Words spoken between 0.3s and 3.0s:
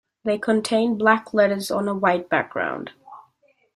contain black letters on a white background.